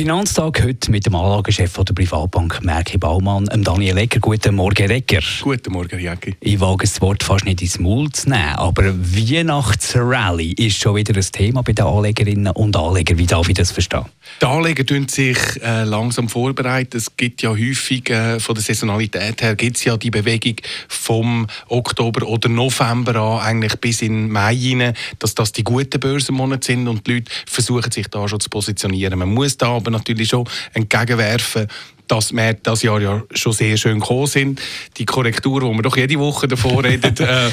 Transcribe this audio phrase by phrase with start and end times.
[0.00, 4.18] Finanztag heute mit dem Anlagechef der Privatbank Merki Baumann, Daniel Egger.
[4.18, 5.20] Guten Morgen, Egger.
[5.42, 6.34] Guten Morgen, Jacki.
[6.40, 11.14] Ich wage das Wort fast nicht ins Maul zu nehmen, aber Weihnachtsrally ist schon wieder
[11.14, 13.18] ein Thema bei den Anlegerinnen und Anlegern.
[13.18, 14.06] Wie darf ich das verstehen?
[14.40, 16.96] Die Anleger tun sich äh, langsam vorbereiten.
[16.96, 20.56] Es gibt ja häufig äh, von der Saisonalität her gibt's ja die Bewegung
[20.88, 26.68] vom Oktober oder November an eigentlich bis in Mai hinein, dass das die guten Börsenmonate
[26.68, 29.18] sind und die Leute versuchen sich da schon zu positionieren.
[29.18, 31.68] Man muss da aber natürlich schon entgegenwerfen,
[32.10, 34.60] dass wir das Jahr ja schon sehr schön gekommen sind.
[34.96, 37.50] Die Korrektur, die wir doch jede Woche davor reden, äh,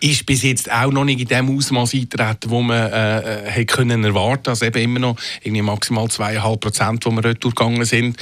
[0.00, 3.66] ist bis jetzt auch noch nicht in dem Ausmaß eingetreten, wo man äh, äh, hätte
[3.66, 4.50] können erwarten.
[4.50, 8.16] Also eben immer noch irgendwie maximal zweieinhalb Prozent, wo wir dort durchgegangen sind.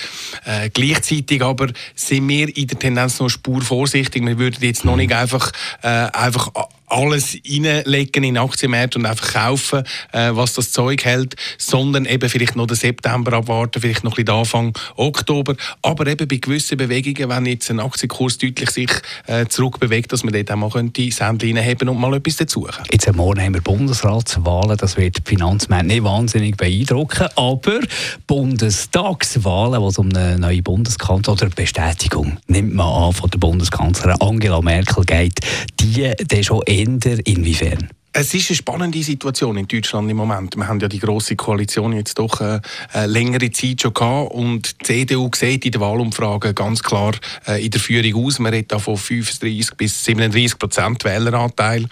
[0.45, 4.25] Äh, gleichzeitig aber sind wir in der Tendenz noch Spur vorsichtig.
[4.27, 5.51] Wir würden jetzt noch nicht einfach,
[5.83, 6.51] äh, einfach
[6.91, 12.57] alles reinlegen in Aktienmärkte und einfach kaufen, äh, was das Zeug hält, sondern eben vielleicht
[12.57, 15.55] noch den September abwarten, vielleicht noch ein bisschen Anfang Oktober.
[15.83, 18.91] Aber eben bei gewissen Bewegungen, wenn jetzt ein Aktienkurs deutlich sich
[19.27, 22.87] äh, zurückbewegt, dass man dort auch mal könnte Sendchen reinheben und mal etwas dazukommen.
[22.91, 27.81] Jetzt am Morgen haben wir Bundesratswahlen, das wird die Finanzmärkte nicht wahnsinnig beeindrucken, aber
[28.27, 34.21] Bundestagswahlen, wo es um eine neue Bundeskanzlerin oder Bestätigung, nimmt man an, von der Bundeskanzlerin
[34.21, 35.41] Angela Merkel geht,
[35.81, 37.91] die, die schon eher inwiefern?
[38.13, 40.57] Es ist eine spannende Situation in Deutschland im Moment.
[40.57, 42.61] Wir haben ja die große Koalition jetzt doch äh,
[42.93, 47.13] eine längere Zeit schon gehabt und die CDU sieht in den Wahlumfragen ganz klar
[47.47, 48.41] äh, in der Führung aus.
[48.41, 51.87] Man redet da von 35 bis 37 Prozent Wähleranteil.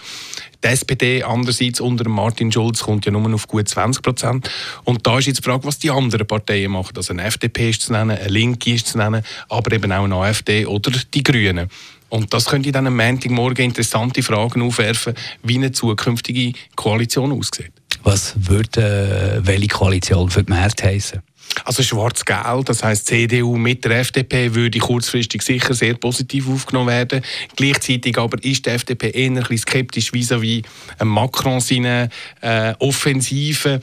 [0.63, 4.51] Die SPD andererseits unter Martin Schulz kommt ja nur auf gut 20 Prozent.
[4.83, 6.97] Und da ist jetzt die Frage, was die anderen Parteien machen.
[6.97, 10.15] Also eine FDP ist zu nennen, eine Linke ist zu nennen, aber eben auch eine
[10.15, 11.69] AfD oder die Grünen.
[12.09, 17.71] Und das könnte dann am Montagmorgen interessante Fragen aufwerfen, wie eine zukünftige Koalition aussieht.
[18.03, 21.21] Was würde äh, welche Koalition für die Märkte heißen?
[21.65, 27.21] Also schwarz-gelb, das heißt CDU mit der FDP würde kurzfristig sicher sehr positiv aufgenommen werden.
[27.55, 32.09] Gleichzeitig aber ist die FDP eher ein bisschen skeptisch vis-à-vis -vis Macron seine
[32.41, 33.79] äh, Offensive.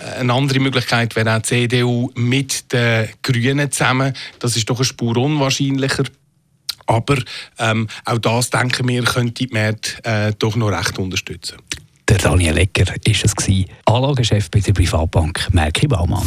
[0.00, 4.14] Äh, eine andere Möglichkeit wäre auch die CDU mit den Grünen zusammen.
[4.38, 6.04] Das ist doch eine Spur unwahrscheinlicher.
[6.86, 7.16] Aber
[7.58, 11.58] ähm, auch das, denken wir, könnte die Märkte äh, doch noch recht unterstützen.
[12.08, 13.34] Der Daniel Ecker war es,
[13.84, 16.26] Anlagechef bei der Privatbank Merki Baumann.